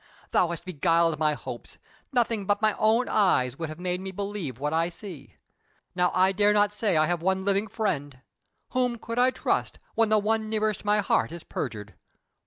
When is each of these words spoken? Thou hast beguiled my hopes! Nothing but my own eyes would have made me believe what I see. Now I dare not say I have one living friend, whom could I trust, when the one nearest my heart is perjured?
Thou 0.31 0.47
hast 0.47 0.65
beguiled 0.65 1.19
my 1.19 1.35
hopes! 1.35 1.77
Nothing 2.11 2.47
but 2.47 2.59
my 2.59 2.73
own 2.79 3.07
eyes 3.07 3.59
would 3.59 3.69
have 3.69 3.79
made 3.79 4.01
me 4.01 4.09
believe 4.11 4.57
what 4.57 4.73
I 4.73 4.89
see. 4.89 5.35
Now 5.93 6.11
I 6.15 6.31
dare 6.31 6.53
not 6.53 6.73
say 6.73 6.97
I 6.97 7.05
have 7.05 7.21
one 7.21 7.45
living 7.45 7.67
friend, 7.67 8.19
whom 8.69 8.97
could 8.97 9.19
I 9.19 9.29
trust, 9.29 9.77
when 9.93 10.09
the 10.09 10.17
one 10.17 10.49
nearest 10.49 10.83
my 10.83 11.01
heart 11.01 11.31
is 11.31 11.43
perjured? 11.43 11.93